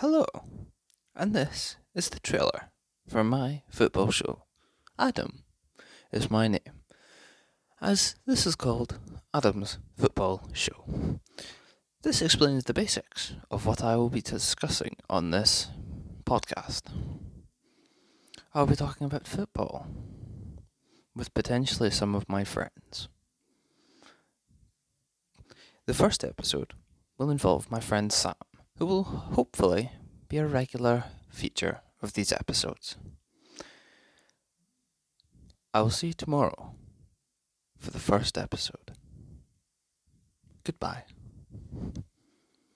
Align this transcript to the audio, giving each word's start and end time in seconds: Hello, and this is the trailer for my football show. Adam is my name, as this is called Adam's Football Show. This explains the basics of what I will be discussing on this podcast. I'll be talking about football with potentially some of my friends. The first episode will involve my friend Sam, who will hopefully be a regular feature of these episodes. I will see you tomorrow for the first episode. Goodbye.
Hello, 0.00 0.24
and 1.14 1.34
this 1.34 1.76
is 1.94 2.08
the 2.08 2.20
trailer 2.20 2.70
for 3.06 3.22
my 3.22 3.64
football 3.68 4.10
show. 4.10 4.44
Adam 4.98 5.44
is 6.10 6.30
my 6.30 6.48
name, 6.48 6.80
as 7.82 8.16
this 8.24 8.46
is 8.46 8.56
called 8.56 8.98
Adam's 9.34 9.76
Football 9.98 10.48
Show. 10.54 11.20
This 12.00 12.22
explains 12.22 12.64
the 12.64 12.72
basics 12.72 13.34
of 13.50 13.66
what 13.66 13.84
I 13.84 13.96
will 13.96 14.08
be 14.08 14.22
discussing 14.22 14.96
on 15.10 15.32
this 15.32 15.68
podcast. 16.24 16.84
I'll 18.54 18.64
be 18.64 18.76
talking 18.76 19.04
about 19.04 19.28
football 19.28 19.86
with 21.14 21.34
potentially 21.34 21.90
some 21.90 22.14
of 22.14 22.26
my 22.26 22.42
friends. 22.42 23.10
The 25.84 25.92
first 25.92 26.24
episode 26.24 26.72
will 27.18 27.30
involve 27.30 27.70
my 27.70 27.80
friend 27.80 28.10
Sam, 28.10 28.32
who 28.78 28.86
will 28.86 29.04
hopefully 29.04 29.90
be 30.30 30.38
a 30.38 30.46
regular 30.46 31.04
feature 31.28 31.80
of 32.00 32.12
these 32.12 32.30
episodes. 32.32 32.96
I 35.74 35.82
will 35.82 35.90
see 35.90 36.08
you 36.08 36.12
tomorrow 36.12 36.76
for 37.76 37.90
the 37.90 37.98
first 37.98 38.38
episode. 38.38 38.92
Goodbye. 40.62 41.02